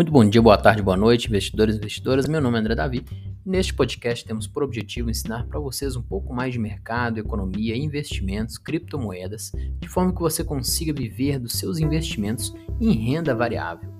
[0.00, 2.26] Muito bom dia, boa tarde, boa noite, investidores e investidoras.
[2.26, 3.04] Meu nome é André Davi.
[3.44, 8.56] Neste podcast temos por objetivo ensinar para vocês um pouco mais de mercado, economia, investimentos,
[8.56, 12.50] criptomoedas, de forma que você consiga viver dos seus investimentos
[12.80, 13.90] em renda variável.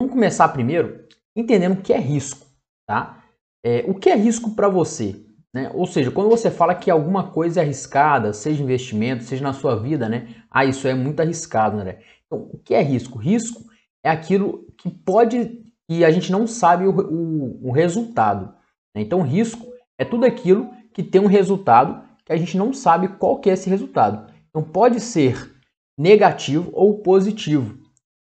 [0.00, 1.04] Vamos começar primeiro
[1.36, 2.48] entendendo o que é risco,
[2.84, 3.22] tá?
[3.64, 5.27] É, o que é risco para você?
[5.58, 5.70] Né?
[5.74, 9.74] Ou seja, quando você fala que alguma coisa é arriscada, seja investimento, seja na sua
[9.74, 10.28] vida, né?
[10.48, 11.98] Ah, isso é muito arriscado, né?
[12.24, 13.18] Então, o que é risco?
[13.18, 13.64] Risco
[14.04, 18.54] é aquilo que pode e a gente não sabe o, o, o resultado.
[18.94, 19.02] Né?
[19.02, 19.66] Então, risco
[19.98, 23.54] é tudo aquilo que tem um resultado que a gente não sabe qual que é
[23.54, 24.32] esse resultado.
[24.50, 25.56] Então, pode ser
[25.98, 27.76] negativo ou positivo.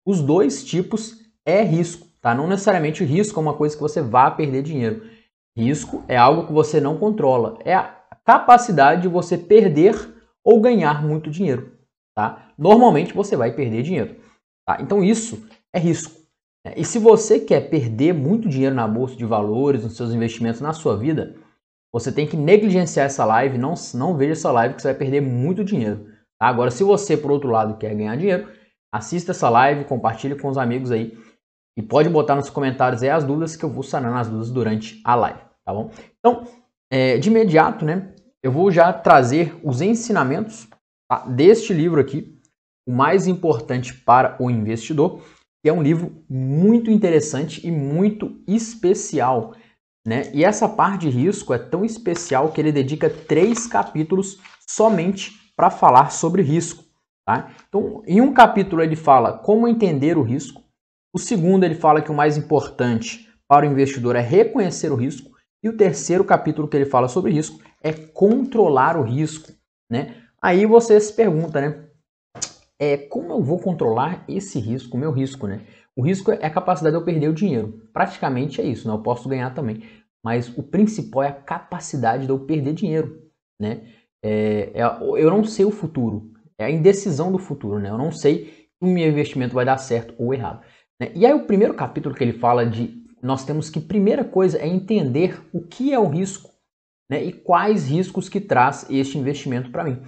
[0.05, 2.35] Os dois tipos é risco, tá?
[2.35, 5.03] Não necessariamente o risco é uma coisa que você vá perder dinheiro.
[5.57, 9.95] Risco é algo que você não controla, é a capacidade de você perder
[10.45, 11.77] ou ganhar muito dinheiro.
[12.17, 12.51] Tá?
[12.57, 14.17] Normalmente você vai perder dinheiro.
[14.67, 14.79] Tá?
[14.81, 16.21] Então isso é risco.
[16.67, 16.75] Né?
[16.77, 20.73] E se você quer perder muito dinheiro na bolsa de valores, nos seus investimentos, na
[20.73, 21.37] sua vida,
[21.93, 25.21] você tem que negligenciar essa live, não, não veja essa live que você vai perder
[25.21, 26.07] muito dinheiro.
[26.41, 26.47] Tá?
[26.47, 28.49] Agora, se você, por outro lado, quer ganhar dinheiro,
[28.93, 31.17] assista essa live, compartilhe com os amigos aí
[31.77, 35.01] e pode botar nos comentários aí as dúvidas que eu vou sanar as dúvidas durante
[35.05, 35.91] a live, tá bom?
[36.19, 36.47] Então,
[36.91, 40.69] é, de imediato, né, eu vou já trazer os ensinamentos
[41.09, 42.39] tá, deste livro aqui,
[42.87, 45.23] o mais importante para o investidor,
[45.63, 49.55] que é um livro muito interessante e muito especial,
[50.05, 50.31] né?
[50.35, 55.71] E essa parte de risco é tão especial que ele dedica três capítulos somente para
[55.71, 56.85] falar sobre risco,
[57.25, 57.53] tá?
[57.69, 60.62] Então, em um capítulo ele fala como entender o risco,
[61.13, 65.31] o segundo, ele fala que o mais importante para o investidor é reconhecer o risco.
[65.63, 69.53] E o terceiro capítulo que ele fala sobre risco é controlar o risco.
[69.91, 70.17] Né?
[70.41, 71.85] Aí você se pergunta, né?
[72.81, 75.61] É, como eu vou controlar esse risco, meu risco, né?
[75.95, 77.81] O risco é a capacidade de eu perder o dinheiro.
[77.93, 78.95] Praticamente é isso, né?
[78.95, 79.85] Eu posso ganhar também.
[80.25, 83.23] Mas o principal é a capacidade de eu perder dinheiro,
[83.61, 83.87] né?
[84.25, 86.33] É, é, eu não sei o futuro.
[86.59, 87.91] É a indecisão do futuro, né?
[87.91, 90.65] Eu não sei se o meu investimento vai dar certo ou errado.
[91.03, 91.11] Né?
[91.17, 94.69] E aí o primeiro capítulo que ele fala de nós temos que primeira coisa é
[94.69, 96.51] entender o que é o risco
[97.11, 97.25] né?
[97.25, 100.01] e quais riscos que traz este investimento para mim.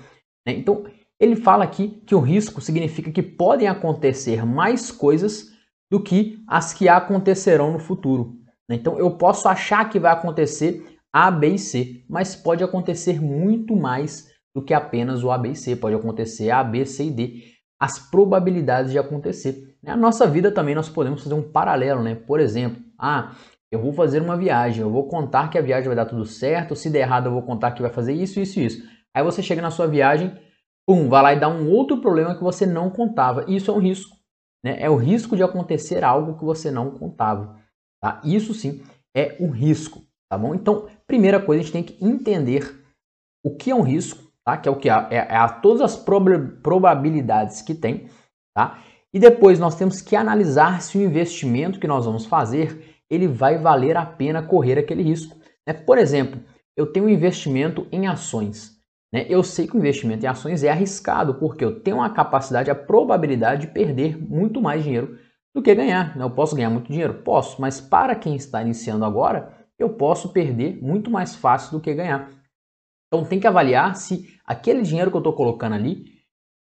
[0.46, 0.54] Né?
[0.54, 0.84] Então
[1.18, 5.52] ele fala aqui que o risco significa que podem acontecer mais coisas
[5.90, 8.36] do que as que acontecerão no futuro.
[8.68, 8.76] Né?
[8.76, 13.74] Então eu posso achar que vai acontecer A, B e C, mas pode acontecer muito
[13.74, 15.74] mais do que apenas o A, B e C.
[15.74, 19.73] Pode acontecer A, B, C e D as probabilidades de acontecer.
[19.84, 22.14] Na nossa vida também nós podemos fazer um paralelo, né?
[22.14, 23.34] Por exemplo, ah,
[23.70, 26.74] eu vou fazer uma viagem, eu vou contar que a viagem vai dar tudo certo,
[26.74, 28.88] se der errado eu vou contar que vai fazer isso, isso e isso.
[29.14, 30.32] Aí você chega na sua viagem,
[30.86, 33.44] pum, vai lá e dá um outro problema que você não contava.
[33.46, 34.16] Isso é um risco,
[34.64, 34.76] né?
[34.80, 37.58] É o risco de acontecer algo que você não contava,
[38.02, 38.22] tá?
[38.24, 38.82] Isso sim
[39.14, 40.54] é um risco, tá bom?
[40.54, 42.82] Então, primeira coisa, a gente tem que entender
[43.44, 44.56] o que é um risco, tá?
[44.56, 44.88] que é o que?
[44.88, 48.08] É, é a todas as prob probabilidades que tem.
[48.56, 48.82] Tá?
[49.14, 53.58] E depois nós temos que analisar se o investimento que nós vamos fazer ele vai
[53.58, 55.36] valer a pena correr aquele risco.
[55.66, 55.72] Né?
[55.72, 56.40] Por exemplo,
[56.76, 58.72] eu tenho um investimento em ações.
[59.12, 59.24] Né?
[59.28, 62.74] Eu sei que o investimento em ações é arriscado, porque eu tenho a capacidade, a
[62.74, 65.16] probabilidade de perder muito mais dinheiro
[65.54, 66.16] do que ganhar.
[66.16, 66.24] Né?
[66.24, 67.22] Eu posso ganhar muito dinheiro?
[67.22, 71.94] Posso, mas para quem está iniciando agora, eu posso perder muito mais fácil do que
[71.94, 72.30] ganhar.
[73.06, 76.13] Então tem que avaliar se aquele dinheiro que eu estou colocando ali,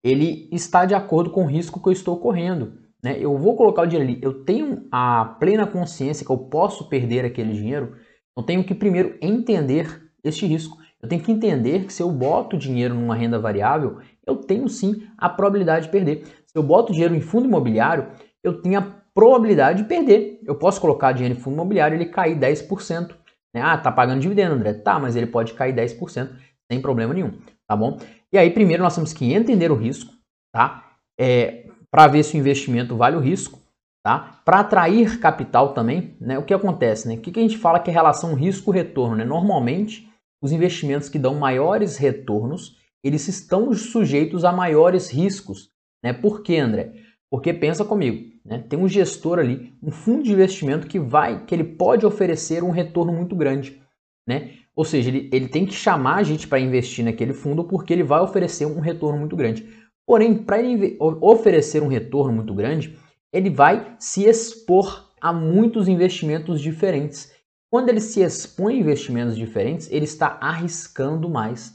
[0.02, 2.74] ele está de acordo com o risco que eu estou correndo.
[3.02, 3.16] Né?
[3.18, 7.24] Eu vou colocar o dinheiro ali, eu tenho a plena consciência que eu posso perder
[7.24, 7.96] aquele dinheiro,
[8.36, 10.78] eu tenho que primeiro entender este risco.
[11.02, 15.02] Eu tenho que entender que se eu boto dinheiro numa renda variável, eu tenho sim
[15.16, 16.24] a probabilidade de perder.
[16.46, 18.08] Se eu boto dinheiro em fundo imobiliário,
[18.44, 20.40] eu tenho a probabilidade de perder.
[20.46, 23.14] Eu posso colocar dinheiro em fundo imobiliário e ele cair 10%.
[23.54, 23.62] Né?
[23.62, 24.74] Ah, tá pagando dividendo, André.
[24.74, 26.30] Tá, mas ele pode cair 10%
[26.70, 27.32] sem problema nenhum,
[27.66, 27.98] tá bom?
[28.32, 30.12] E aí, primeiro, nós temos que entender o risco,
[30.52, 30.92] tá?
[31.18, 33.58] É, para ver se o investimento vale o risco,
[34.04, 34.40] tá?
[34.44, 36.38] Para atrair capital também, né?
[36.38, 37.14] O que acontece, né?
[37.14, 39.24] O que, que a gente fala que é relação risco-retorno, né?
[39.24, 40.08] Normalmente,
[40.42, 45.70] os investimentos que dão maiores retornos, eles estão sujeitos a maiores riscos,
[46.02, 46.12] né?
[46.12, 46.92] Por quê, André?
[47.30, 48.64] Porque pensa comigo, né?
[48.68, 52.70] tem um gestor ali, um fundo de investimento que vai, que ele pode oferecer um
[52.70, 53.80] retorno muito grande,
[54.26, 54.54] né?
[54.80, 58.02] Ou seja, ele, ele tem que chamar a gente para investir naquele fundo porque ele
[58.02, 59.68] vai oferecer um retorno muito grande.
[60.06, 62.98] Porém, para ele oferecer um retorno muito grande,
[63.30, 67.30] ele vai se expor a muitos investimentos diferentes.
[67.70, 71.74] Quando ele se expõe a investimentos diferentes, ele está arriscando mais.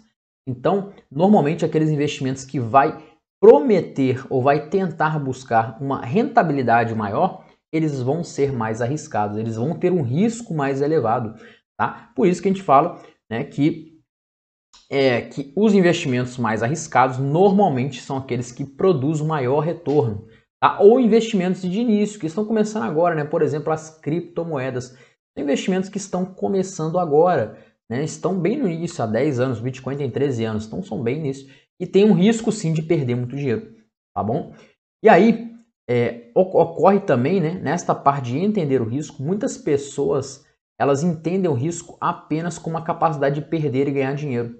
[0.49, 3.05] Então, normalmente aqueles investimentos que vai
[3.39, 9.77] prometer ou vai tentar buscar uma rentabilidade maior, eles vão ser mais arriscados, eles vão
[9.77, 11.35] ter um risco mais elevado.
[11.77, 12.11] Tá?
[12.15, 13.99] Por isso que a gente fala né, que,
[14.89, 20.27] é, que os investimentos mais arriscados normalmente são aqueles que produzem maior retorno.
[20.61, 20.79] Tá?
[20.79, 23.25] Ou investimentos de início, que estão começando agora, né?
[23.25, 24.97] por exemplo, as criptomoedas.
[25.37, 27.57] Investimentos que estão começando agora,
[27.89, 28.03] né?
[28.03, 31.47] estão bem no início, há 10 anos, Bitcoin tem 13 anos, então são bem nisso.
[31.79, 33.75] E tem um risco sim de perder muito dinheiro,
[34.15, 34.53] tá bom?
[35.03, 35.53] E aí,
[35.89, 40.44] é, ocorre também, né, nesta parte de entender o risco, muitas pessoas
[40.79, 44.57] elas entendem o risco apenas com uma capacidade de perder e ganhar dinheiro.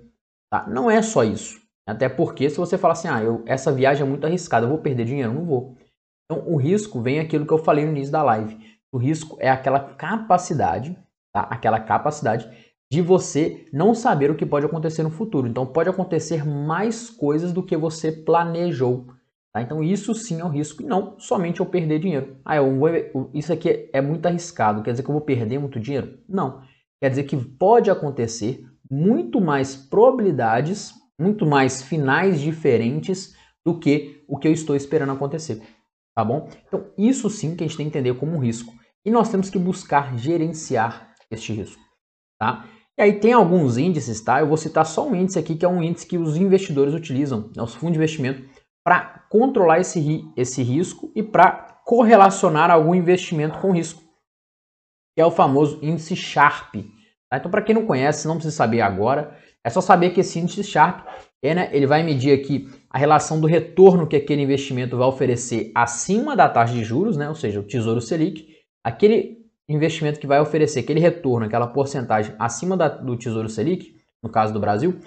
[0.51, 0.67] Tá?
[0.67, 1.59] Não é só isso.
[1.87, 4.79] Até porque se você falar assim, ah, eu, essa viagem é muito arriscada, eu vou
[4.79, 5.77] perder dinheiro, não vou.
[6.25, 8.57] Então o risco vem aquilo que eu falei no início da live.
[8.91, 10.97] O risco é aquela capacidade,
[11.33, 11.41] tá?
[11.41, 12.49] aquela capacidade
[12.91, 15.47] de você não saber o que pode acontecer no futuro.
[15.47, 19.07] Então pode acontecer mais coisas do que você planejou.
[19.55, 19.61] Tá?
[19.61, 22.35] Então isso sim é um risco e não somente eu perder dinheiro.
[22.43, 22.89] Ah, vou,
[23.33, 26.19] isso aqui é muito arriscado, quer dizer que eu vou perder muito dinheiro?
[26.27, 26.61] Não.
[27.01, 33.33] Quer dizer que pode acontecer muito mais probabilidades, muito mais finais diferentes
[33.65, 35.61] do que o que eu estou esperando acontecer.
[36.13, 36.49] Tá bom?
[36.67, 38.73] Então isso sim que a gente tem que entender como um risco.
[39.05, 41.81] E nós temos que buscar gerenciar este risco.
[42.37, 42.65] Tá?
[42.97, 44.41] E aí tem alguns índices, tá?
[44.41, 47.49] Eu vou citar só um índice aqui, que é um índice que os investidores utilizam,
[47.55, 47.63] né?
[47.63, 48.43] os fundos de investimento
[48.85, 54.03] para controlar esse, esse risco e para correlacionar algum investimento com risco,
[55.15, 56.75] que é o famoso índice Sharp.
[57.27, 57.37] Tá?
[57.37, 60.63] Então, para quem não conhece, não precisa saber agora, é só saber que esse índice
[60.63, 61.03] Sharp
[61.41, 65.71] é, né, ele vai medir aqui a relação do retorno que aquele investimento vai oferecer
[65.73, 70.39] acima da taxa de juros, né, ou seja, o Tesouro Selic, aquele investimento que vai
[70.39, 74.99] oferecer aquele retorno, aquela porcentagem acima da, do Tesouro Selic, no caso do Brasil,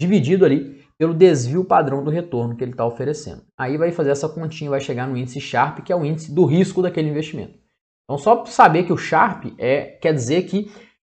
[0.00, 3.42] dividido ali pelo desvio padrão do retorno que ele está oferecendo.
[3.58, 6.44] Aí vai fazer essa continha, vai chegar no índice Sharp, que é o índice do
[6.44, 7.58] risco daquele investimento.
[8.04, 10.70] Então, só saber que o Sharp é, quer dizer que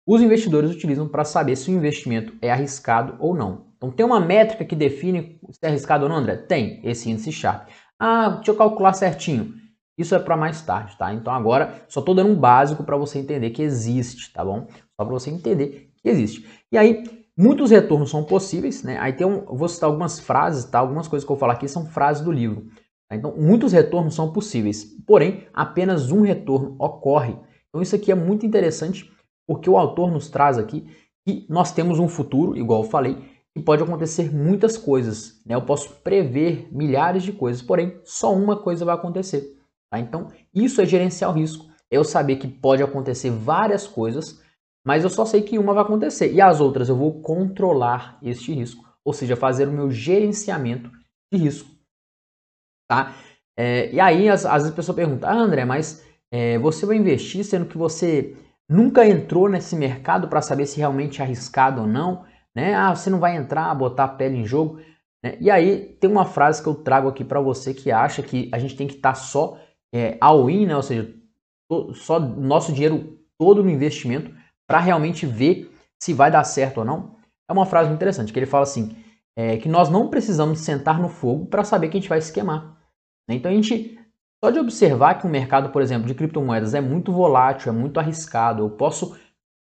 [0.06, 3.68] os investidores utilizam para saber se o investimento é arriscado ou não.
[3.76, 6.36] Então, tem uma métrica que define se é arriscado ou não, André?
[6.36, 7.68] Tem, esse índice Sharp.
[7.98, 9.54] Ah, deixa eu calcular certinho.
[9.98, 11.12] Isso é para mais tarde, tá?
[11.12, 14.66] Então, agora, só estou dando um básico para você entender que existe, tá bom?
[14.96, 16.48] Só para você entender que existe.
[16.72, 17.04] E aí,
[17.38, 18.98] Muitos retornos são possíveis, né?
[18.98, 20.80] Aí tem um, vou citar algumas frases, tá?
[20.80, 22.66] Algumas coisas que eu vou falar aqui são frases do livro.
[23.08, 23.14] Tá?
[23.14, 27.36] Então, muitos retornos são possíveis, porém, apenas um retorno ocorre.
[27.68, 29.08] Então, isso aqui é muito interessante,
[29.46, 30.84] porque o autor nos traz aqui
[31.24, 33.16] que nós temos um futuro, igual eu falei,
[33.54, 35.40] que pode acontecer muitas coisas.
[35.46, 35.54] Né?
[35.54, 39.56] Eu posso prever milhares de coisas, porém, só uma coisa vai acontecer.
[39.88, 40.00] Tá?
[40.00, 41.66] Então, isso é gerenciar o risco.
[41.88, 44.40] É eu saber que pode acontecer várias coisas,
[44.88, 48.54] mas eu só sei que uma vai acontecer e as outras eu vou controlar este
[48.54, 50.90] risco, ou seja, fazer o meu gerenciamento
[51.30, 51.68] de risco.
[52.88, 53.14] Tá?
[53.54, 56.02] É, e aí, às, às, vezes a pessoa pergunta, ah, André, mas
[56.32, 58.34] é, você vai investir sendo que você
[58.66, 62.24] nunca entrou nesse mercado para saber se realmente é arriscado ou não?
[62.56, 62.74] Né?
[62.74, 64.80] Ah, você não vai entrar, botar a pele em jogo.
[65.22, 65.36] Né?
[65.38, 68.58] E aí, tem uma frase que eu trago aqui para você que acha que a
[68.58, 69.60] gente tem que estar tá só
[69.94, 70.74] é, all-in, né?
[70.74, 71.14] ou seja,
[71.92, 74.37] só nosso dinheiro todo no investimento
[74.68, 77.16] para realmente ver se vai dar certo ou não,
[77.48, 78.94] é uma frase interessante, que ele fala assim,
[79.36, 82.32] é, que nós não precisamos sentar no fogo para saber que a gente vai se
[82.32, 82.76] queimar.
[83.28, 83.36] Né?
[83.36, 83.98] Então a gente,
[84.44, 87.98] só de observar que o mercado, por exemplo, de criptomoedas é muito volátil, é muito
[87.98, 89.16] arriscado, eu posso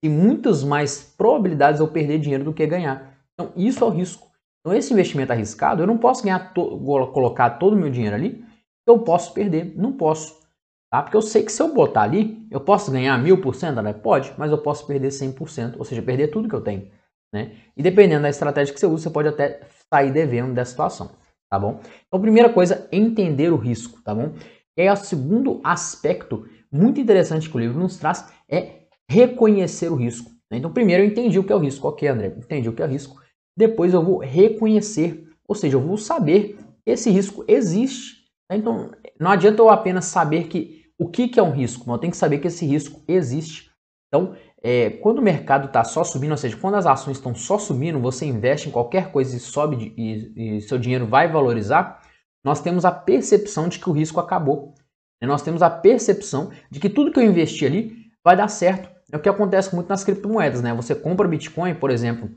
[0.03, 3.19] ter muitas mais probabilidades de eu perder dinheiro do que ganhar.
[3.35, 4.31] Então isso é o risco.
[4.61, 6.79] Então esse investimento arriscado, eu não posso ganhar to
[7.13, 8.45] colocar todo o meu dinheiro ali,
[8.87, 10.42] eu posso perder, não posso.
[10.93, 11.03] Tá?
[11.03, 13.95] Porque eu sei que se eu botar ali, eu posso ganhar mil por cento, né?
[13.95, 16.91] Pode, mas eu posso perder 100%, ou seja, perder tudo que eu tenho.
[17.33, 17.53] Né?
[17.75, 21.13] E dependendo da estratégia que você usa, você pode até sair devendo dessa situação,
[21.51, 21.81] tá bom?
[22.07, 24.35] Então, primeira coisa, entender o risco, tá bom?
[24.77, 29.97] E aí, o segundo aspecto muito interessante que o livro nos traz é reconhecer o
[29.97, 30.31] risco.
[30.51, 30.59] Né?
[30.59, 31.89] Então, primeiro eu entendi o que é o risco.
[31.89, 33.19] Ok, André, entendi o que é o risco.
[33.57, 38.27] Depois eu vou reconhecer, ou seja, eu vou saber que esse risco existe.
[38.51, 38.59] Né?
[38.59, 41.91] Então, não adianta eu apenas saber que o que, que é um risco?
[41.91, 43.71] Eu tenho que saber que esse risco existe.
[44.09, 47.59] Então, é, quando o mercado está só subindo, ou seja, quando as ações estão só
[47.59, 52.01] subindo, você investe em qualquer coisa e sobe e, e seu dinheiro vai valorizar,
[52.45, 54.75] nós temos a percepção de que o risco acabou.
[55.21, 58.91] E nós temos a percepção de que tudo que eu investi ali vai dar certo.
[59.11, 60.75] É o que acontece muito nas criptomoedas, né?
[60.75, 62.31] Você compra Bitcoin, por exemplo,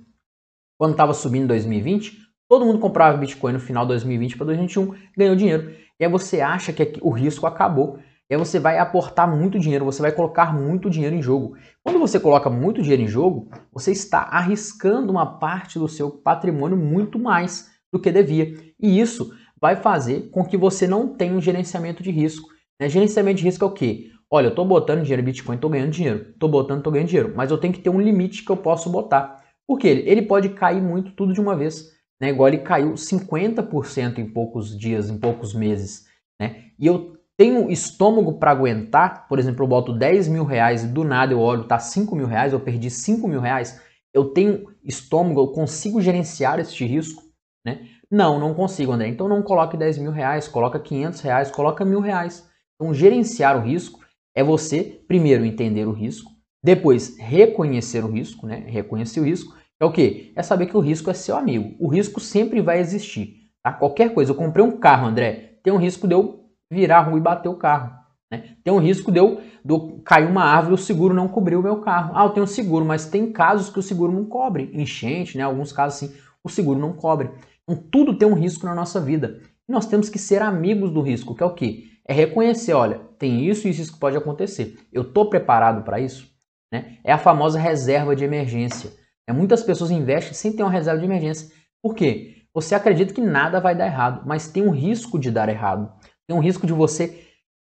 [0.77, 2.17] quando estava subindo em 2020,
[2.49, 5.73] todo mundo comprava Bitcoin no final de 2020 para 2021, ganhou dinheiro.
[5.99, 7.99] E aí você acha que o risco acabou.
[8.29, 11.55] E aí você vai aportar muito dinheiro, você vai colocar muito dinheiro em jogo.
[11.83, 16.75] Quando você coloca muito dinheiro em jogo, você está arriscando uma parte do seu patrimônio
[16.75, 18.51] muito mais do que devia.
[18.79, 22.49] E isso vai fazer com que você não tenha um gerenciamento de risco.
[22.79, 22.89] Né?
[22.89, 24.11] Gerenciamento de risco é o quê?
[24.29, 26.31] Olha, eu estou botando dinheiro em Bitcoin, estou ganhando dinheiro.
[26.31, 27.33] Estou botando, estou ganhando dinheiro.
[27.35, 29.43] Mas eu tenho que ter um limite que eu posso botar.
[29.67, 30.03] Por quê?
[30.05, 31.91] Ele pode cair muito tudo de uma vez.
[32.19, 32.29] Né?
[32.29, 36.05] Igual ele caiu 50% em poucos dias, em poucos meses.
[36.39, 36.71] Né?
[36.79, 41.03] E eu tenho estômago para aguentar, por exemplo, eu boto 10 mil reais e do
[41.03, 43.81] nada eu olho, tá 5 mil reais, eu perdi 5 mil reais,
[44.13, 47.23] eu tenho estômago, eu consigo gerenciar este risco?
[47.65, 47.87] Né?
[48.09, 49.09] Não, não consigo, André.
[49.09, 52.47] Então não coloque 10 mil reais, coloca 500 reais, coloca mil reais.
[52.75, 53.99] Então gerenciar o risco
[54.33, 56.31] é você, primeiro, entender o risco,
[56.63, 58.63] depois reconhecer o risco, né?
[58.67, 60.31] Reconhecer o risco é o que?
[60.35, 61.75] É saber que o risco é seu amigo.
[61.79, 63.35] O risco sempre vai existir.
[63.61, 63.73] Tá?
[63.73, 64.31] Qualquer coisa.
[64.31, 67.49] Eu comprei um carro, André, tem um risco de eu virar a rua e bater
[67.49, 67.91] o carro.
[68.31, 68.55] Né?
[68.63, 71.63] Tem um risco de eu, de cair uma árvore e o seguro não cobrir o
[71.63, 72.13] meu carro.
[72.15, 74.69] Ah, eu tenho seguro, mas tem casos que o seguro não cobre.
[74.73, 75.43] Enchente, né?
[75.43, 77.31] Alguns casos assim, o seguro não cobre.
[77.63, 79.41] Então tudo tem um risco na nossa vida.
[79.67, 81.85] E nós temos que ser amigos do risco, que é o quê?
[82.07, 84.77] É reconhecer, olha, tem isso e isso que pode acontecer.
[84.93, 86.31] Eu estou preparado para isso?
[86.71, 86.97] Né?
[87.03, 88.91] É a famosa reserva de emergência.
[89.27, 91.49] É, muitas pessoas investem sem ter uma reserva de emergência.
[91.81, 92.43] Por quê?
[92.53, 95.91] Você acredita que nada vai dar errado, mas tem um risco de dar errado.
[96.27, 97.23] Tem um risco de você,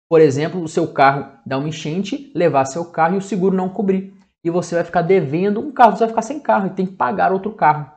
[0.09, 3.69] por exemplo, o seu carro dar uma enchente, levar seu carro e o seguro não
[3.69, 4.13] cobrir.
[4.43, 6.93] E você vai ficar devendo um carro, você vai ficar sem carro e tem que
[6.93, 7.91] pagar outro carro.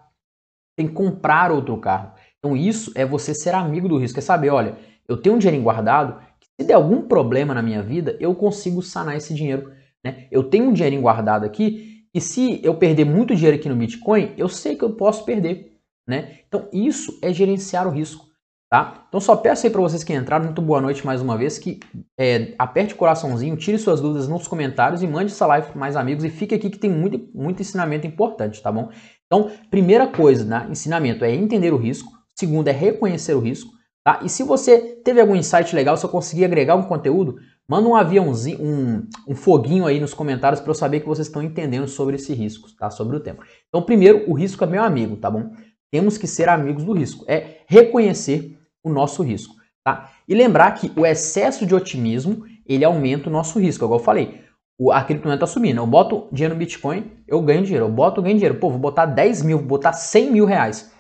[0.77, 2.13] Tem que comprar outro carro.
[2.39, 5.63] Então isso é você ser amigo do risco, é saber, olha, eu tenho um dinheiro
[5.63, 6.21] guardado,
[6.61, 9.73] se der algum problema na minha vida, eu consigo sanar esse dinheiro.
[10.05, 10.27] Né?
[10.31, 14.33] Eu tenho um dinheiro guardado aqui e se eu perder muito dinheiro aqui no Bitcoin,
[14.37, 16.39] eu sei que eu posso perder, né?
[16.49, 18.27] Então isso é gerenciar o risco,
[18.71, 19.05] tá?
[19.09, 21.81] Então só peço aí para vocês que entraram, muito boa noite mais uma vez, que
[22.19, 25.97] é, aperte o coraçãozinho, tire suas dúvidas nos comentários e mande essa live para mais
[25.97, 28.91] amigos e fique aqui que tem muito, muito ensinamento importante, tá bom?
[29.27, 33.71] Então, primeira coisa, né, ensinamento é entender o risco, segundo é reconhecer o risco,
[34.05, 34.21] tá?
[34.23, 37.37] E se você teve algum insight legal, se eu conseguir agregar um conteúdo,
[37.71, 41.43] Manda um aviãozinho, um, um foguinho aí nos comentários para eu saber que vocês estão
[41.43, 42.91] entendendo sobre esse risco, tá?
[42.91, 43.41] Sobre o tema.
[43.69, 45.51] Então, primeiro, o risco é meu amigo, tá bom?
[45.91, 47.27] Temos que ser amigos do risco.
[47.29, 49.55] É reconhecer o nosso risco,
[49.85, 50.11] tá?
[50.27, 54.43] E lembrar que o excesso de otimismo, ele aumenta o nosso risco, igual eu falei.
[54.79, 55.79] O, a criptomoeda está subindo.
[55.79, 57.87] Eu boto dinheiro no Bitcoin, eu ganho dinheiro.
[57.87, 58.61] Eu boto, ganho dinheiro.
[58.61, 60.93] Pô, vou botar 10 mil, vou botar 100 mil reais.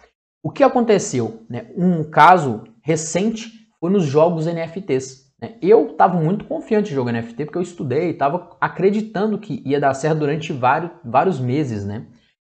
[0.42, 1.44] O que aconteceu?
[1.48, 1.70] Né?
[1.76, 5.28] Um caso recente foi nos jogos NFTs.
[5.40, 5.56] Né?
[5.62, 10.18] Eu estava muito confiante jogando NFT porque eu estudei, estava acreditando que ia dar certo
[10.18, 12.06] durante vários, vários meses, né?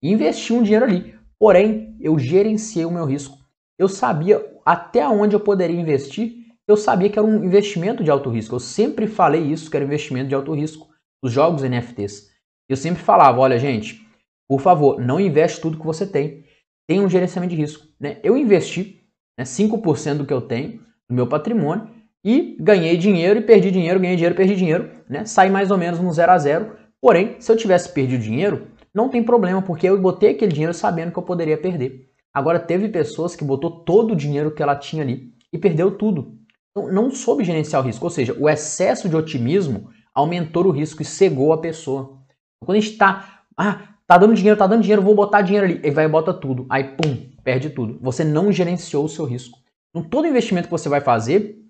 [0.01, 1.15] E investi um dinheiro ali.
[1.39, 3.37] Porém, eu gerenciei o meu risco.
[3.77, 6.43] Eu sabia até onde eu poderia investir.
[6.67, 8.55] Eu sabia que era um investimento de alto risco.
[8.55, 10.87] Eu sempre falei isso, que era investimento de alto risco.
[11.21, 12.29] Os jogos NFTs.
[12.69, 14.05] Eu sempre falava, olha gente,
[14.47, 16.43] por favor, não investe tudo que você tem.
[16.87, 17.87] Tenha um gerenciamento de risco.
[17.99, 18.19] Né?
[18.23, 19.01] Eu investi
[19.37, 20.79] né, 5% do que eu tenho,
[21.09, 21.89] do meu patrimônio,
[22.23, 25.25] e ganhei dinheiro e perdi dinheiro, ganhei dinheiro, perdi dinheiro, né?
[25.25, 26.77] Sai mais ou menos no zero a zero.
[27.01, 31.11] Porém, se eu tivesse perdido dinheiro, não tem problema, porque eu botei aquele dinheiro sabendo
[31.11, 32.09] que eu poderia perder.
[32.33, 36.37] Agora teve pessoas que botou todo o dinheiro que ela tinha ali e perdeu tudo.
[36.71, 41.01] Então, não soube gerenciar o risco, ou seja, o excesso de otimismo aumentou o risco
[41.01, 42.17] e cegou a pessoa.
[42.63, 45.81] Quando a gente está, ah, tá dando dinheiro, tá dando dinheiro, vou botar dinheiro ali,
[45.83, 47.99] e vai e bota tudo, aí pum, perde tudo.
[48.01, 49.59] Você não gerenciou o seu risco.
[49.89, 51.63] Então, todo investimento que você vai fazer,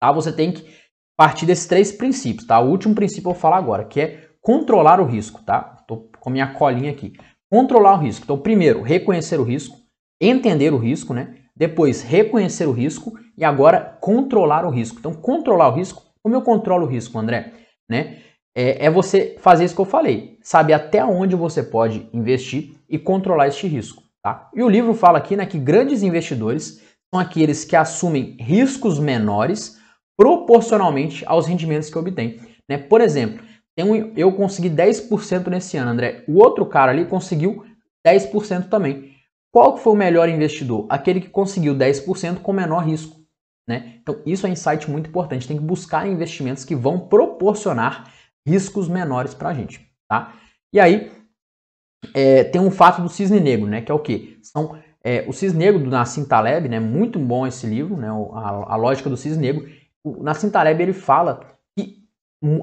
[0.00, 0.12] Tá?
[0.12, 0.64] Você tem que
[1.16, 2.46] partir desses três princípios.
[2.46, 2.60] Tá?
[2.60, 5.42] O último princípio eu vou falar agora, que é controlar o risco.
[5.42, 5.60] Tá?
[5.86, 7.12] Tô com minha colinha aqui.
[7.50, 8.24] Controlar o risco.
[8.24, 9.76] Então, primeiro, reconhecer o risco,
[10.20, 11.34] entender o risco, né?
[11.56, 14.98] Depois, reconhecer o risco e agora controlar o risco.
[14.98, 16.02] Então, controlar o risco.
[16.22, 17.52] Como eu controlo o risco, André?
[17.88, 18.18] Né?
[18.54, 20.38] É, é você fazer isso que eu falei.
[20.40, 24.02] Saber até onde você pode investir e controlar este risco.
[24.22, 24.48] Tá?
[24.54, 26.80] E o livro fala aqui né, que grandes investidores
[27.12, 29.78] são aqueles que assumem riscos menores
[30.16, 32.40] proporcionalmente aos rendimentos que obtém.
[32.68, 32.78] Né?
[32.78, 33.44] Por exemplo,
[34.16, 36.24] eu consegui 10% nesse ano, André.
[36.28, 37.64] O outro cara ali conseguiu
[38.06, 39.17] 10% também.
[39.52, 40.86] Qual que foi o melhor investidor?
[40.88, 43.16] Aquele que conseguiu 10% com menor risco.
[43.68, 43.98] Né?
[44.00, 45.46] Então, isso é um insight muito importante.
[45.46, 48.12] Tem que buscar investimentos que vão proporcionar
[48.46, 49.86] riscos menores para a gente.
[50.08, 50.34] Tá?
[50.72, 51.10] E aí,
[52.14, 53.80] é, tem um fato do cisne negro, né?
[53.80, 54.38] que é o quê?
[54.42, 56.80] São, é, o cisne negro do Nassim Taleb, né?
[56.80, 58.08] muito bom esse livro, né?
[58.08, 59.68] a, a lógica do cisne negro
[60.16, 61.40] o Nassim Taleb ele fala
[61.76, 61.98] que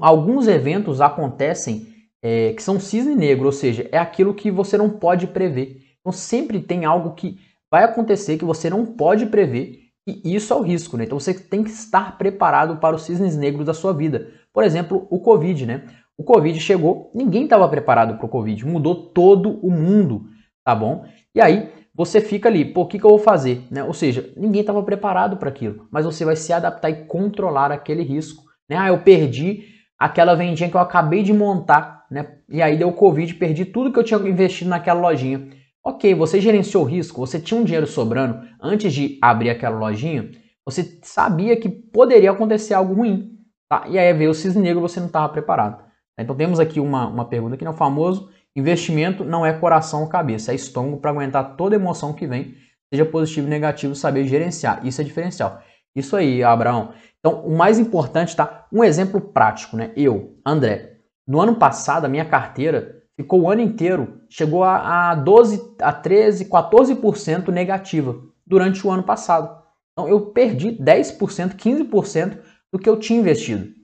[0.00, 4.90] alguns eventos acontecem é, que são cisne negro, ou seja, é aquilo que você não
[4.90, 5.82] pode prever.
[6.06, 7.36] Então sempre tem algo que
[7.68, 11.02] vai acontecer que você não pode prever e isso é o risco, né?
[11.02, 14.28] Então você tem que estar preparado para os cisnes negros da sua vida.
[14.52, 15.82] Por exemplo, o Covid, né?
[16.16, 20.26] O Covid chegou, ninguém estava preparado para o Covid, mudou todo o mundo,
[20.64, 21.04] tá bom?
[21.34, 23.66] E aí você fica ali, pô, o que, que eu vou fazer?
[23.68, 23.82] Né?
[23.82, 28.04] Ou seja, ninguém estava preparado para aquilo, mas você vai se adaptar e controlar aquele
[28.04, 28.44] risco.
[28.70, 28.76] Né?
[28.76, 29.64] Ah, eu perdi
[29.98, 32.36] aquela vendinha que eu acabei de montar, né?
[32.48, 35.48] E aí deu Covid, perdi tudo que eu tinha investido naquela lojinha.
[35.86, 40.32] Ok, você gerenciou o risco, você tinha um dinheiro sobrando antes de abrir aquela lojinha,
[40.64, 43.38] você sabia que poderia acontecer algo ruim.
[43.68, 43.84] Tá?
[43.86, 45.84] E aí veio o cisne negro você não estava preparado.
[46.18, 50.08] Então temos aqui uma, uma pergunta que é o famoso investimento não é coração ou
[50.08, 52.56] cabeça, é estômago para aguentar toda emoção que vem,
[52.92, 54.84] seja positivo ou negativo, saber gerenciar.
[54.84, 55.62] Isso é diferencial.
[55.94, 56.94] Isso aí, Abraão.
[57.20, 58.66] Então, o mais importante, tá?
[58.72, 59.92] Um exemplo prático, né?
[59.96, 65.14] Eu, André, no ano passado, a minha carteira ficou o ano inteiro, chegou a, a
[65.14, 69.62] 12, a 13, 14% negativa durante o ano passado.
[69.92, 72.38] Então, eu perdi 10%, 15%
[72.70, 73.74] do que eu tinha investido.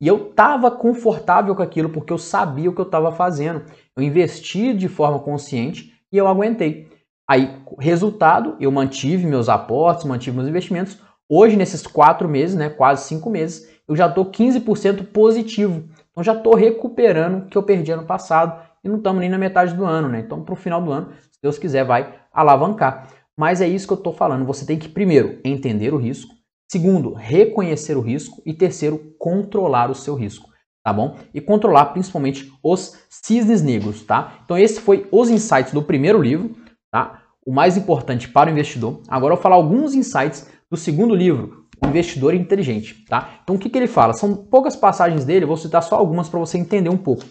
[0.00, 3.64] E eu estava confortável com aquilo porque eu sabia o que eu estava fazendo.
[3.96, 6.88] Eu investi de forma consciente e eu aguentei.
[7.28, 10.98] Aí, resultado, eu mantive meus aportes, mantive meus investimentos.
[11.28, 15.84] Hoje, nesses quatro meses, né, quase cinco meses, eu já estou 15% positivo.
[16.10, 19.74] Então já estou recuperando o que eu perdi ano passado não estamos nem na metade
[19.74, 20.20] do ano, né?
[20.20, 23.08] Então, para o final do ano, se Deus quiser, vai alavancar.
[23.36, 24.44] Mas é isso que eu estou falando.
[24.46, 26.34] Você tem que, primeiro, entender o risco.
[26.70, 28.42] Segundo, reconhecer o risco.
[28.44, 30.50] E terceiro, controlar o seu risco,
[30.84, 31.16] tá bom?
[31.32, 34.40] E controlar principalmente os cisnes negros, tá?
[34.44, 36.54] Então esse foi os insights do primeiro livro,
[36.90, 37.22] tá?
[37.46, 39.02] O mais importante para o investidor.
[39.08, 43.40] Agora eu vou falar alguns insights do segundo livro, O Investidor Inteligente, tá?
[43.42, 44.12] Então o que, que ele fala?
[44.12, 47.24] São poucas passagens dele, eu vou citar só algumas para você entender um pouco.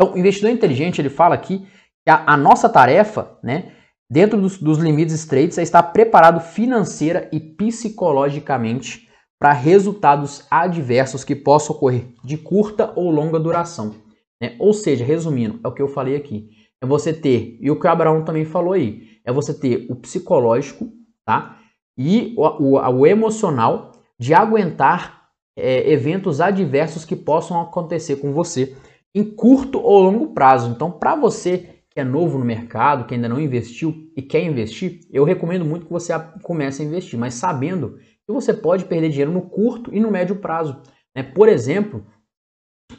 [0.00, 3.72] Então, o investidor inteligente, ele fala aqui que a, a nossa tarefa, né,
[4.10, 9.06] dentro dos, dos limites estreitos, é estar preparado financeira e psicologicamente
[9.38, 13.94] para resultados adversos que possam ocorrer de curta ou longa duração.
[14.40, 14.56] Né?
[14.58, 16.48] Ou seja, resumindo, é o que eu falei aqui.
[16.80, 19.96] É você ter, e o que o Abraão também falou aí, é você ter o
[19.96, 20.90] psicológico
[21.26, 21.58] tá?
[21.98, 28.74] e o, o, o emocional de aguentar é, eventos adversos que possam acontecer com você
[29.14, 30.70] em curto ou longo prazo.
[30.70, 35.00] Então, para você que é novo no mercado, que ainda não investiu e quer investir,
[35.10, 39.32] eu recomendo muito que você comece a investir, mas sabendo que você pode perder dinheiro
[39.32, 40.80] no curto e no médio prazo.
[41.14, 41.24] Né?
[41.24, 42.06] Por exemplo,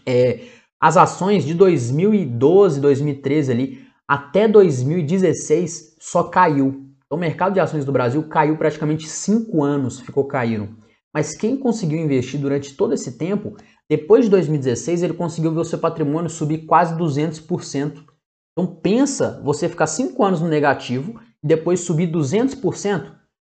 [0.06, 0.42] é,
[0.80, 6.92] as ações de 2012, 2013 ali até 2016 só caiu.
[7.06, 10.76] Então, o mercado de ações do Brasil caiu praticamente 5 anos, ficou caindo.
[11.14, 13.56] Mas quem conseguiu investir durante todo esse tempo,
[13.92, 18.06] depois de 2016, ele conseguiu ver o seu patrimônio subir quase 200%.
[18.54, 22.56] Então pensa você ficar 5 anos no negativo e depois subir 200%.
[22.56, 23.12] Se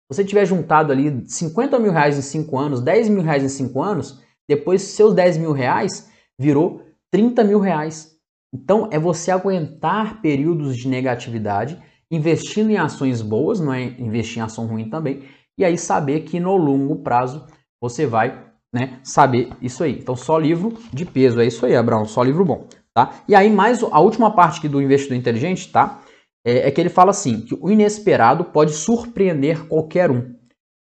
[0.08, 3.82] você tiver juntado ali 50 mil reais em 5 anos, 10 mil reais em 5
[3.82, 8.16] anos, depois seus 10 mil reais virou 30 mil reais.
[8.54, 14.42] Então é você aguentar períodos de negatividade, investindo em ações boas, não é investir em
[14.42, 15.24] ação ruim também,
[15.58, 17.44] e aí saber que no longo prazo
[17.82, 19.98] você vai né, saber isso aí.
[19.98, 22.66] Então só livro de peso, é isso aí, Abraão, só livro bom.
[22.94, 23.22] Tá?
[23.28, 26.00] E aí, mais a última parte aqui do investidor inteligente, tá?
[26.44, 30.34] É, é que ele fala assim: que o inesperado pode surpreender qualquer um,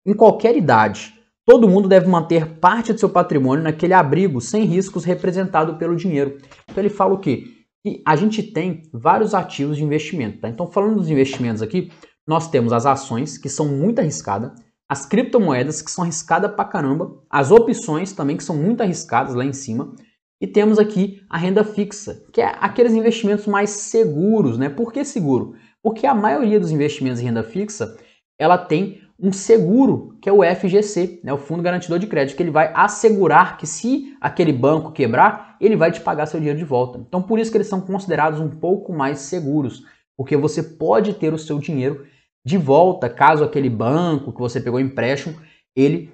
[0.06, 1.12] em qualquer idade.
[1.46, 6.38] Todo mundo deve manter parte do seu patrimônio naquele abrigo sem riscos representado pelo dinheiro.
[6.70, 7.44] Então ele fala o quê?
[7.84, 10.40] Que a gente tem vários ativos de investimento.
[10.40, 10.48] Tá?
[10.48, 11.90] Então, falando dos investimentos aqui,
[12.26, 14.52] nós temos as ações, que são muito arriscadas,
[14.88, 19.44] as criptomoedas, que são arriscadas pra caramba, as opções também, que são muito arriscadas lá
[19.44, 19.94] em cima,
[20.40, 24.68] e temos aqui a renda fixa, que é aqueles investimentos mais seguros, né?
[24.68, 25.54] Por que seguro?
[25.82, 27.96] Porque a maioria dos investimentos em renda fixa,
[28.38, 31.32] ela tem um seguro, que é o FGC, né?
[31.32, 35.76] o Fundo Garantidor de Crédito, que ele vai assegurar que se aquele banco quebrar, ele
[35.76, 36.98] vai te pagar seu dinheiro de volta.
[36.98, 39.82] Então, por isso que eles são considerados um pouco mais seguros,
[40.16, 42.04] porque você pode ter o seu dinheiro
[42.44, 45.40] de volta caso aquele banco que você pegou empréstimo,
[45.74, 46.12] ele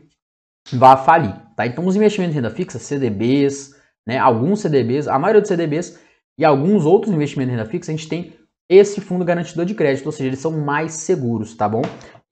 [0.72, 1.66] vá falir, tá?
[1.66, 3.74] Então, os investimentos em renda fixa, CDBs,
[4.06, 5.98] né, alguns CDBs, a maioria dos CDBs
[6.38, 8.32] e alguns outros investimentos em renda fixa, a gente tem
[8.68, 11.82] esse fundo garantidor de crédito, ou seja, eles são mais seguros, tá bom?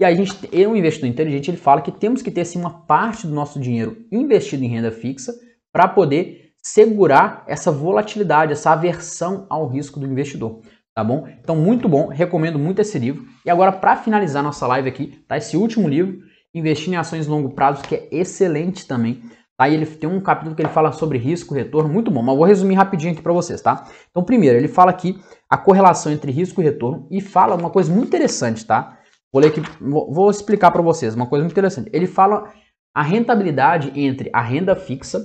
[0.00, 2.86] E aí a gente, um investidor inteligente, ele fala que temos que ter assim uma
[2.86, 5.34] parte do nosso dinheiro investido em renda fixa
[5.72, 10.60] para poder segurar essa volatilidade, essa aversão ao risco do investidor,
[10.98, 11.28] tá bom?
[11.40, 13.24] Então muito bom, recomendo muito esse livro.
[13.46, 16.18] E agora para finalizar nossa live aqui, tá esse último livro,
[16.52, 19.22] Investir em ações longo prazo, que é excelente também.
[19.56, 19.68] Tá?
[19.68, 22.36] E ele tem um capítulo que ele fala sobre risco e retorno, muito bom, mas
[22.36, 23.84] vou resumir rapidinho aqui para vocês, tá?
[24.10, 27.92] Então, primeiro, ele fala aqui a correlação entre risco e retorno e fala uma coisa
[27.92, 28.98] muito interessante, tá?
[29.32, 31.90] Vou ler aqui, vou explicar para vocês uma coisa muito interessante.
[31.92, 32.50] Ele fala
[32.92, 35.20] a rentabilidade entre a renda fixa,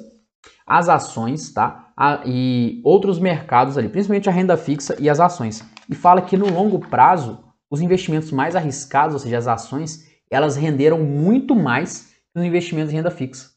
[0.66, 1.92] as ações, tá?
[1.96, 5.64] A, e outros mercados ali, principalmente a renda fixa e as ações.
[5.90, 10.56] E fala que no longo prazo os investimentos mais arriscados, ou seja, as ações, elas
[10.56, 13.54] renderam muito mais que os investimentos em renda fixa.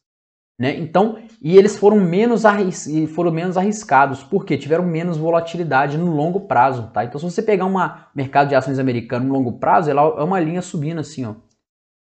[0.58, 0.74] Né?
[0.78, 6.40] Então, e eles foram menos, arris foram menos arriscados, porque tiveram menos volatilidade no longo
[6.40, 6.90] prazo.
[6.92, 7.04] Tá?
[7.04, 7.74] Então, se você pegar um
[8.14, 11.26] mercado de ações americano no longo prazo, ela é uma linha subindo assim.
[11.26, 11.34] Ó.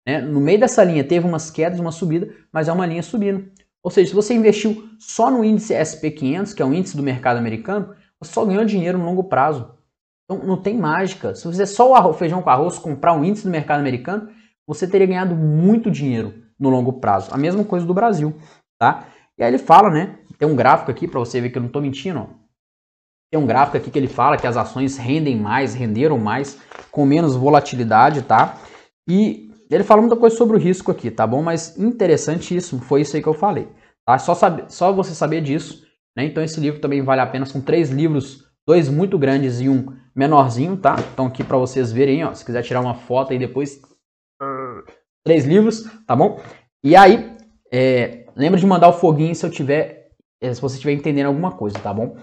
[0.06, 0.20] Né?
[0.20, 3.50] No meio dessa linha teve umas quedas, uma subida, mas é uma linha subindo.
[3.82, 7.38] Ou seja, se você investiu só no índice SP500, que é o índice do mercado
[7.38, 9.74] americano, você só ganhou dinheiro no longo prazo.
[10.24, 11.34] Então não tem mágica.
[11.34, 14.30] Se você só o arroz, feijão com arroz comprar um índice do mercado americano,
[14.66, 17.34] você teria ganhado muito dinheiro no longo prazo.
[17.34, 18.36] A mesma coisa do Brasil,
[18.78, 19.08] tá?
[19.36, 20.18] E aí ele fala, né?
[20.38, 22.20] Tem um gráfico aqui para você ver que eu não estou mentindo.
[22.20, 22.26] Ó.
[23.30, 27.04] Tem um gráfico aqui que ele fala que as ações rendem mais, renderam mais, com
[27.04, 28.58] menos volatilidade, tá?
[29.08, 31.42] E ele fala muita coisa sobre o risco aqui, tá bom?
[31.42, 33.68] Mas interessantíssimo, foi isso aí que eu falei.
[34.04, 34.18] Tá?
[34.18, 35.84] Só, saber, só você saber disso,
[36.16, 36.24] né?
[36.24, 39.86] Então esse livro também vale a pena, são três livros, dois muito grandes e um
[40.14, 40.96] menorzinho, tá?
[41.12, 43.80] Então aqui para vocês verem, ó, se quiser tirar uma foto aí depois,
[45.24, 46.40] três livros, tá bom?
[46.84, 47.34] E aí,
[47.72, 51.52] é, lembra de mandar o foguinho se eu tiver, é, se você estiver entendendo alguma
[51.52, 52.16] coisa, tá bom?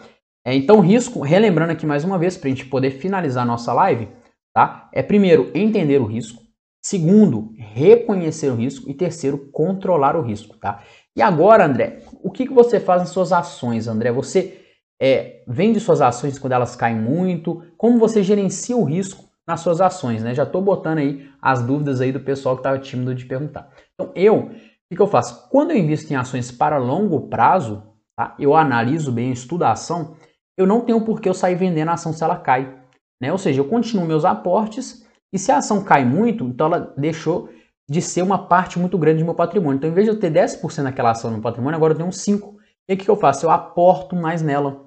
[0.45, 3.73] É, então risco, relembrando aqui mais uma vez para a gente poder finalizar a nossa
[3.73, 4.09] live,
[4.53, 4.89] tá?
[4.93, 6.41] É primeiro entender o risco,
[6.81, 8.89] Segundo, reconhecer o risco.
[8.89, 10.83] E terceiro, controlar o risco, tá?
[11.15, 14.11] E agora, André, o que, que você faz nas suas ações, André?
[14.11, 14.61] Você
[15.01, 17.63] é, vende suas ações quando elas caem muito?
[17.77, 20.33] Como você gerencia o risco nas suas ações, né?
[20.33, 23.69] Já estou botando aí as dúvidas aí do pessoal que estava tímido de perguntar.
[23.93, 25.49] Então, eu, o que, que eu faço?
[25.49, 27.83] Quando eu invisto em ações para longo prazo,
[28.15, 28.35] tá?
[28.39, 30.15] eu analiso bem, estudo a ação,
[30.57, 32.79] eu não tenho por que eu sair vendendo a ação se ela cai.
[33.21, 33.31] Né?
[33.31, 37.49] Ou seja, eu continuo meus aportes e se a ação cai muito, então ela deixou
[37.87, 39.77] de ser uma parte muito grande do meu patrimônio.
[39.77, 42.17] Então, em vez de eu ter 10% daquela ação no patrimônio, agora eu tenho uns
[42.17, 42.55] 5%.
[42.87, 43.45] E o que eu faço?
[43.45, 44.85] Eu aporto mais nela,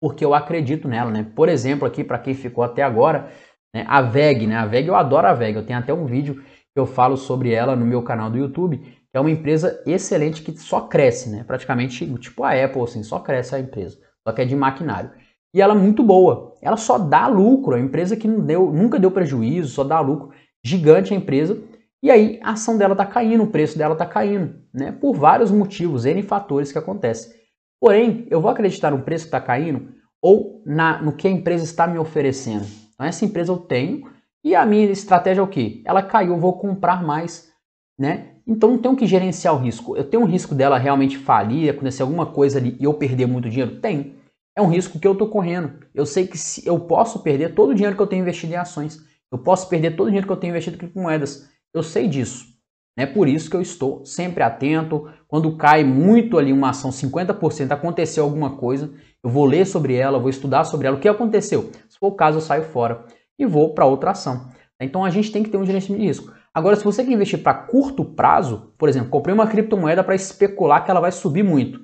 [0.00, 1.10] porque eu acredito nela.
[1.10, 1.26] Né?
[1.34, 3.30] Por exemplo, aqui, para quem ficou até agora,
[3.74, 4.46] né, a VEG.
[4.46, 4.56] Né?
[4.56, 5.56] A VEG, eu adoro a VEG.
[5.56, 8.78] Eu tenho até um vídeo que eu falo sobre ela no meu canal do YouTube,
[8.78, 11.42] que é uma empresa excelente que só cresce, né?
[11.42, 15.10] praticamente tipo a Apple, assim, só cresce a empresa, só que é de maquinário
[15.56, 16.54] e ela é muito boa.
[16.60, 20.28] Ela só dá lucro, a empresa que deu, nunca deu prejuízo, só dá lucro.
[20.62, 21.58] Gigante a empresa.
[22.02, 24.92] E aí a ação dela está caindo, o preço dela está caindo, né?
[24.92, 27.32] Por vários motivos, N fatores que acontecem.
[27.80, 31.64] Porém, eu vou acreditar no preço que está caindo ou na, no que a empresa
[31.64, 32.66] está me oferecendo.
[32.92, 34.10] Então, essa empresa eu tenho
[34.44, 35.80] e a minha estratégia é o quê?
[35.86, 37.50] Ela caiu, eu vou comprar mais,
[37.98, 38.32] né?
[38.46, 39.96] Então não tenho que gerenciar o risco.
[39.96, 43.48] Eu tenho um risco dela realmente falir, acontecer alguma coisa ali e eu perder muito
[43.48, 43.80] dinheiro?
[43.80, 44.15] Tem
[44.56, 45.74] é um risco que eu estou correndo.
[45.94, 48.56] Eu sei que se, eu posso perder todo o dinheiro que eu tenho investido em
[48.56, 48.98] ações.
[49.30, 51.48] Eu posso perder todo o dinheiro que eu tenho investido em criptomoedas.
[51.74, 52.46] Eu sei disso.
[52.98, 55.10] É por isso que eu estou sempre atento.
[55.28, 58.90] Quando cai muito ali uma ação, 50%, aconteceu alguma coisa,
[59.22, 60.96] eu vou ler sobre ela, vou estudar sobre ela.
[60.96, 61.70] O que aconteceu?
[61.90, 63.04] Se for o caso, eu saio fora
[63.38, 64.48] e vou para outra ação.
[64.80, 66.32] Então a gente tem que ter um gerenciamento de risco.
[66.54, 70.82] Agora, se você quer investir para curto prazo, por exemplo, comprei uma criptomoeda para especular
[70.82, 71.80] que ela vai subir muito.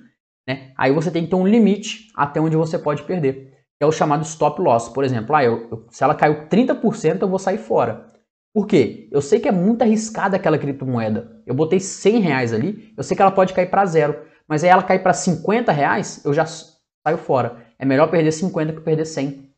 [0.49, 0.73] Né?
[0.77, 3.93] Aí você tem que ter um limite até onde você pode perder, que é o
[3.93, 4.89] chamado stop loss.
[4.89, 8.07] Por exemplo, ah, eu, eu, se ela caiu 30%, eu vou sair fora.
[8.55, 9.09] Por quê?
[9.11, 11.41] Eu sei que é muito arriscada aquela criptomoeda.
[11.47, 14.21] Eu botei 100 reais ali, eu sei que ela pode cair para zero.
[14.47, 17.65] Mas aí ela cai para 50 reais, eu já saio fora.
[17.79, 19.51] É melhor perder 50 que perder 100.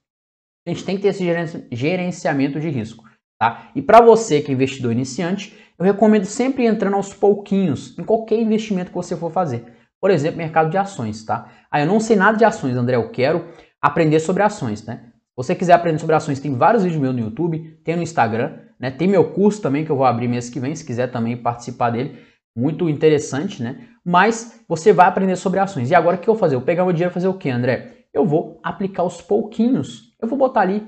[0.66, 1.24] A gente tem que ter esse
[1.72, 3.04] gerenciamento de risco.
[3.38, 3.70] Tá?
[3.74, 8.38] E para você que é investidor iniciante, eu recomendo sempre entrando aos pouquinhos em qualquer
[8.38, 9.73] investimento que você for fazer.
[10.04, 11.48] Por exemplo, mercado de ações, tá?
[11.70, 13.46] Ah, eu não sei nada de ações, André, eu quero
[13.80, 15.00] aprender sobre ações, né?
[15.06, 18.52] Se você quiser aprender sobre ações, tem vários vídeos meus no YouTube, tem no Instagram,
[18.78, 18.90] né?
[18.90, 21.88] Tem meu curso também que eu vou abrir mês que vem, se quiser também participar
[21.88, 22.18] dele.
[22.54, 23.78] Muito interessante, né?
[24.04, 25.90] Mas você vai aprender sobre ações.
[25.90, 26.56] E agora o que eu vou fazer?
[26.56, 28.04] Eu vou pegar meu dinheiro e fazer o quê, André?
[28.12, 30.14] Eu vou aplicar os pouquinhos.
[30.20, 30.86] Eu vou botar ali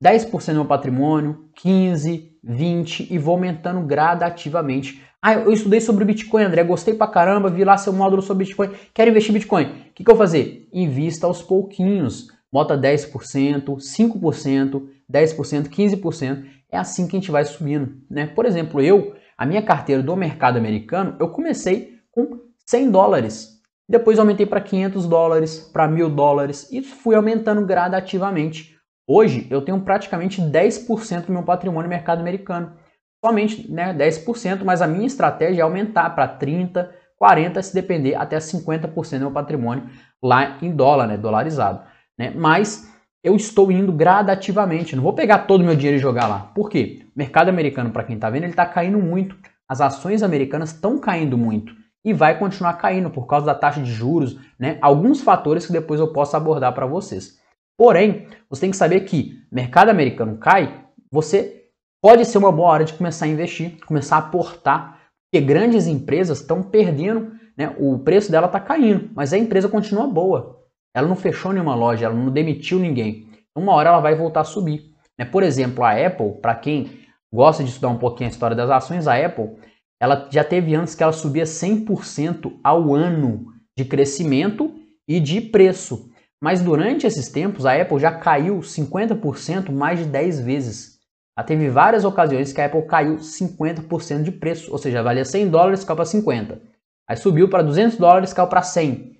[0.00, 6.42] 10% do meu patrimônio, 15, 20 e vou aumentando gradativamente ah, eu estudei sobre Bitcoin,
[6.42, 9.64] André, gostei pra caramba, vi lá seu módulo sobre Bitcoin, quero investir em Bitcoin.
[9.64, 10.68] O que, que eu fazer?
[10.70, 12.28] Invista aos pouquinhos.
[12.52, 16.44] Bota 10%, 5%, 10%, 15%.
[16.70, 17.96] É assim que a gente vai subindo.
[18.10, 18.26] Né?
[18.26, 23.62] Por exemplo, eu, a minha carteira do mercado americano, eu comecei com 100 dólares.
[23.88, 28.76] Depois aumentei para 500 dólares, para 1000 dólares e fui aumentando gradativamente.
[29.06, 32.83] Hoje eu tenho praticamente 10% do meu patrimônio no mercado americano
[33.24, 36.88] somente né, 10%, mas a minha estratégia é aumentar para 30%,
[37.20, 39.84] 40%, se depender, até 50% do meu patrimônio
[40.22, 41.80] lá em dólar, né, dolarizado.
[42.18, 42.30] Né?
[42.36, 46.50] Mas eu estou indo gradativamente, não vou pegar todo o meu dinheiro e jogar lá.
[46.54, 47.06] Por quê?
[47.16, 49.36] O mercado americano, para quem está vendo, ele está caindo muito.
[49.66, 53.90] As ações americanas estão caindo muito e vai continuar caindo por causa da taxa de
[53.90, 54.76] juros, né?
[54.82, 57.38] Alguns fatores que depois eu posso abordar para vocês.
[57.78, 61.63] Porém, você tem que saber que mercado americano cai, você
[62.04, 66.42] pode ser uma boa hora de começar a investir, começar a aportar, porque grandes empresas
[66.42, 67.74] estão perdendo, né?
[67.78, 70.62] O preço dela está caindo, mas a empresa continua boa.
[70.94, 73.26] Ela não fechou nenhuma loja, ela não demitiu ninguém.
[73.56, 74.92] Uma hora ela vai voltar a subir.
[75.18, 75.24] Né?
[75.24, 76.90] Por exemplo, a Apple, para quem
[77.32, 79.52] gosta de estudar um pouquinho a história das ações, a Apple,
[79.98, 83.46] ela já teve anos que ela subia 100% ao ano
[83.78, 84.74] de crescimento
[85.08, 86.10] e de preço.
[86.38, 90.93] Mas durante esses tempos, a Apple já caiu 50% mais de 10 vezes.
[91.36, 95.48] Já teve várias ocasiões que a Apple caiu 50% de preço, ou seja, valia 100
[95.50, 96.62] dólares, caiu para 50.
[97.08, 99.14] Aí subiu para 200 dólares, caiu para 100.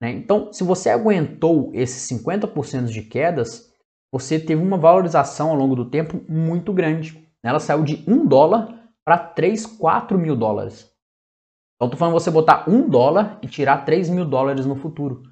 [0.00, 0.10] Né?
[0.10, 3.70] Então, se você aguentou esses 50% de quedas,
[4.12, 7.24] você teve uma valorização ao longo do tempo muito grande.
[7.42, 10.90] Ela saiu de 1 dólar para 3, 4 mil dólares.
[11.76, 15.22] Então, estou falando você botar 1 dólar e tirar 3 mil dólares no futuro.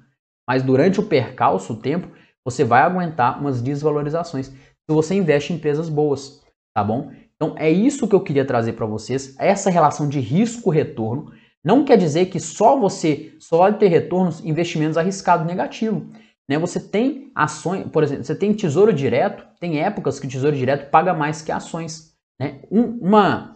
[0.47, 2.09] Mas durante o percalço, o tempo,
[2.43, 4.51] você vai aguentar umas desvalorizações
[4.89, 6.41] se você investe em empresas boas,
[6.73, 7.11] tá bom?
[7.35, 11.31] Então, é isso que eu queria trazer para vocês, essa relação de risco-retorno.
[11.63, 16.03] Não quer dizer que só você só vai ter retornos investimentos arriscados negativos.
[16.49, 16.57] Né?
[16.57, 20.89] Você tem ações, por exemplo, você tem tesouro direto, tem épocas que o tesouro direto
[20.89, 22.15] paga mais que ações.
[22.39, 22.61] Né?
[22.71, 23.53] Um, uma,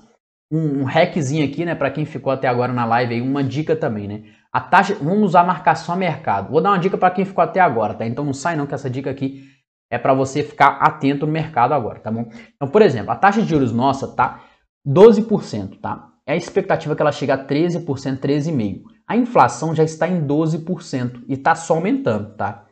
[0.52, 3.76] um, um hackzinho aqui, né, para quem ficou até agora na live aí, uma dica
[3.76, 4.24] também, né?
[4.52, 6.52] A taxa, vamos usar marcação a mercado.
[6.52, 8.06] Vou dar uma dica para quem ficou até agora, tá?
[8.06, 9.52] Então não sai não que essa dica aqui
[9.94, 12.28] é para você ficar atento no mercado agora, tá bom?
[12.56, 14.42] Então, por exemplo, a taxa de juros nossa tá
[14.88, 16.10] 12%, tá?
[16.26, 17.86] É a expectativa que ela chegue a 13%,
[18.18, 18.82] 13,5%.
[19.08, 22.66] A inflação já está em 12% e está só aumentando, tá?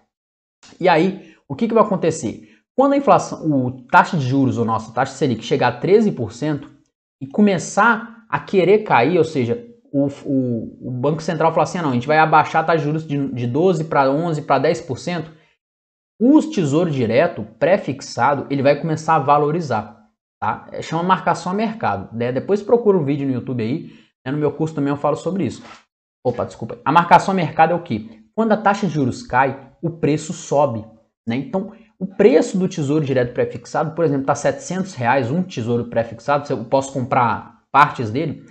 [0.80, 2.50] E aí, o que, que vai acontecer?
[2.76, 6.68] Quando a inflação, o taxa de juros, ou nossa taxa Selic, chegar a 13%
[7.22, 11.84] e começar a querer cair, ou seja, o, o, o Banco Central falar assim, ah,
[11.84, 14.64] não, a gente vai abaixar a taxa de juros de, de 12% para 11% para
[14.64, 15.41] 10%,
[16.24, 20.06] os tesouro direto pré-fixado, ele vai começar a valorizar.
[20.40, 20.68] Tá?
[20.72, 22.16] É, chama marcação a mercado.
[22.16, 22.32] Né?
[22.32, 23.92] Depois procura um vídeo no YouTube aí,
[24.24, 24.32] né?
[24.32, 25.64] no meu curso também eu falo sobre isso.
[26.24, 26.78] Opa, desculpa.
[26.86, 28.24] A marcação a mercado é o que?
[28.36, 30.86] Quando a taxa de juros cai, o preço sobe.
[31.28, 31.38] Né?
[31.38, 36.46] Então, o preço do tesouro direto pré-fixado, por exemplo, está 700 reais um tesouro pré-fixado,
[36.54, 38.46] eu posso comprar partes dele.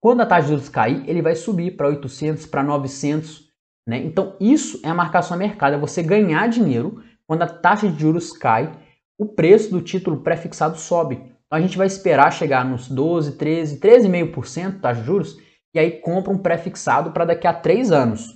[0.00, 3.50] Quando a taxa de juros cair, ele vai subir para 800, para 900.
[3.88, 3.98] Né?
[3.98, 8.00] Então, isso é a marcação a mercado, é você ganhar dinheiro quando a taxa de
[8.00, 8.72] juros cai,
[9.18, 11.16] o preço do título pré-fixado sobe.
[11.16, 15.36] Então, a gente vai esperar chegar nos 12, 13, 13,5% taxa de juros
[15.74, 18.34] e aí compra um pré-fixado para daqui a 3 anos.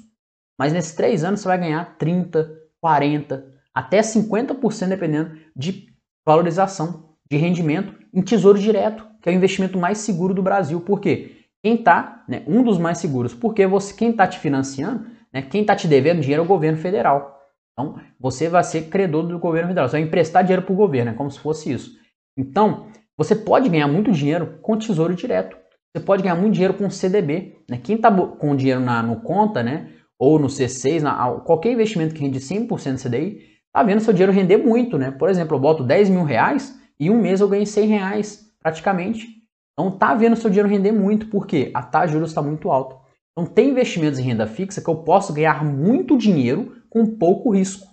[0.59, 2.50] Mas nesses 3 anos você vai ganhar 30,
[2.81, 5.87] 40, até 50% dependendo de
[6.26, 10.81] valorização de rendimento em tesouro direto, que é o investimento mais seguro do Brasil.
[10.81, 11.46] Por quê?
[11.62, 15.61] Quem está, né, um dos mais seguros, porque você, quem está te financiando, né, quem
[15.61, 17.39] está te devendo dinheiro é o governo federal.
[17.80, 21.12] Então, você vai ser credor do governo federal, você vai emprestar dinheiro para o governo,
[21.12, 21.92] é como se fosse isso.
[22.36, 25.56] Então, você pode ganhar muito dinheiro com tesouro direto.
[25.94, 27.56] Você pode ganhar muito dinheiro com CDB.
[27.68, 27.78] Né?
[27.82, 32.20] Quem está com dinheiro na, no conta, né, ou no C6, na, qualquer investimento que
[32.20, 33.40] rende 100% CDI,
[33.72, 35.10] tá vendo seu dinheiro render muito, né?
[35.10, 39.26] Por exemplo, eu boto 10 mil reais e um mês eu ganhei 100 reais, praticamente.
[39.72, 42.96] Então tá vendo seu dinheiro render muito, porque a taxa de juros está muito alta.
[43.32, 47.87] Então tem investimentos em renda fixa que eu posso ganhar muito dinheiro com pouco risco.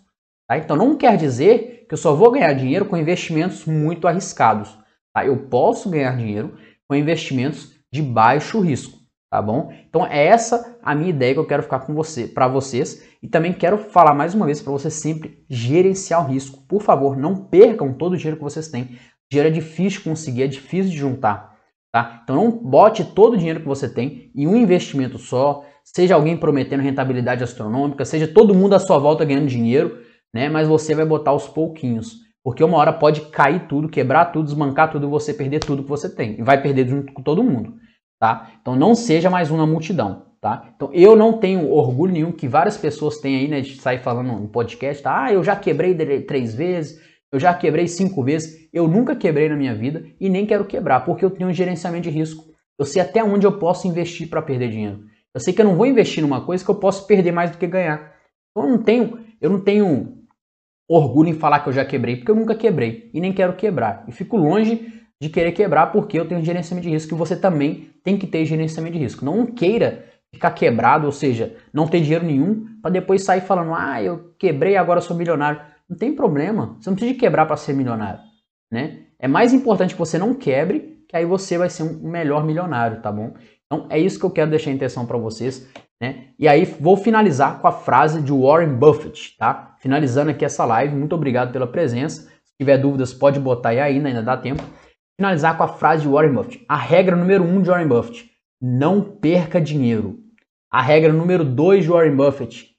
[0.48, 0.58] Tá?
[0.58, 4.78] Então não quer dizer que eu só vou ganhar dinheiro com investimentos muito arriscados.
[5.14, 5.26] Tá?
[5.26, 6.58] Eu posso ganhar dinheiro
[6.88, 8.98] com investimentos de baixo risco
[9.30, 9.72] tá bom?
[9.88, 13.28] Então é essa a minha ideia que eu quero ficar com você, para vocês e
[13.28, 16.66] também quero falar mais uma vez para você sempre gerenciar o risco.
[16.68, 18.98] Por favor, não percam todo o dinheiro que vocês têm.
[19.30, 21.58] Dinheiro é difícil de conseguir, é difícil de juntar,
[21.92, 22.22] tá?
[22.24, 26.38] Então não bote todo o dinheiro que você tem em um investimento só, seja alguém
[26.38, 30.00] prometendo rentabilidade astronômica, seja todo mundo à sua volta ganhando dinheiro,
[30.34, 30.50] né?
[30.50, 32.26] Mas você vai botar aos pouquinhos.
[32.44, 36.14] Porque uma hora pode cair tudo, quebrar tudo, desmancar tudo você perder tudo que você
[36.14, 36.40] tem.
[36.40, 37.74] E vai perder junto com todo mundo
[38.20, 38.52] tá?
[38.62, 40.72] Então não seja mais uma multidão, tá?
[40.76, 44.32] Então eu não tenho orgulho nenhum que várias pessoas têm aí, né, de sair falando
[44.34, 45.26] no podcast, tá?
[45.26, 47.00] Ah, eu já quebrei três vezes,
[47.32, 51.02] eu já quebrei cinco vezes, eu nunca quebrei na minha vida e nem quero quebrar,
[51.02, 52.46] porque eu tenho um gerenciamento de risco.
[52.80, 55.00] Eu sei até onde eu posso investir para perder dinheiro.
[55.38, 57.60] Eu sei que eu não vou investir numa coisa que eu posso perder mais do
[57.60, 58.12] que ganhar.
[58.50, 60.24] Então eu não tenho, eu não tenho
[60.90, 64.04] orgulho em falar que eu já quebrei, porque eu nunca quebrei e nem quero quebrar.
[64.08, 67.92] E fico longe de querer quebrar porque eu tenho gerenciamento de risco e você também
[68.04, 69.24] tem que ter gerenciamento de risco.
[69.24, 74.02] Não queira ficar quebrado, ou seja, não ter dinheiro nenhum para depois sair falando: "Ah,
[74.02, 75.62] eu quebrei, agora sou milionário".
[75.88, 76.78] Não tem problema.
[76.82, 78.22] Você não precisa de quebrar para ser milionário,
[78.72, 79.02] né?
[79.20, 83.04] É mais importante que você não quebre, que aí você vai ser um melhor milionário,
[83.04, 83.36] tá bom?
[83.68, 85.68] Então é isso que eu quero deixar em atenção para vocês,
[86.02, 86.30] né?
[86.40, 89.76] E aí vou finalizar com a frase de Warren Buffett, tá?
[89.80, 92.32] Finalizando aqui essa live, muito obrigado pela presença.
[92.60, 94.64] tiver dúvidas, pode botar aí ainda, ainda dá tempo.
[95.20, 96.66] Finalizar com a frase de Warren Buffett.
[96.70, 100.20] A regra número um de Warren Buffett: não perca dinheiro.
[100.72, 102.72] A regra número dois de Warren Buffett: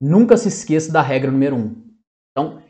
[0.00, 1.84] nunca se esqueça da regra número um.
[2.32, 2.60] Então,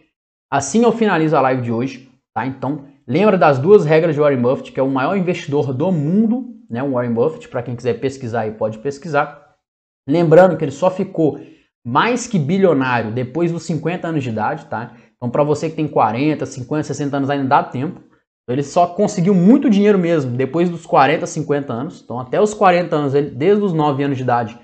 [0.50, 2.46] assim eu finalizo a live de hoje, tá?
[2.46, 6.53] Então, lembra das duas regras de Warren Buffett, que é o maior investidor do mundo,
[6.68, 6.82] né?
[6.82, 9.56] O Warren Buffett, para quem quiser pesquisar aí, pode pesquisar.
[10.08, 11.40] Lembrando que ele só ficou
[11.86, 14.94] mais que bilionário depois dos 50 anos de idade, tá?
[15.16, 18.00] Então, para você que tem 40, 50, 60 anos, ainda dá tempo.
[18.46, 22.02] Ele só conseguiu muito dinheiro mesmo depois dos 40, 50 anos.
[22.02, 24.58] Então, até os 40 anos, ele, desde os 9 anos de idade,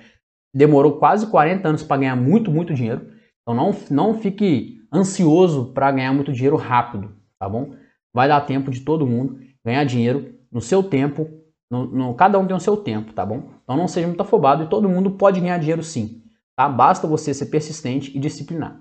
[0.54, 3.06] demorou quase 40 anos para ganhar muito, muito dinheiro.
[3.42, 7.74] Então, não, não fique ansioso para ganhar muito dinheiro rápido, tá bom?
[8.12, 11.28] Vai dar tempo de todo mundo ganhar dinheiro no seu tempo.
[11.70, 13.48] No, no, cada um tem o seu tempo, tá bom?
[13.62, 16.22] Então, não seja muito afobado e todo mundo pode ganhar dinheiro sim.
[16.56, 16.68] Tá?
[16.68, 18.78] Basta você ser persistente e disciplinar.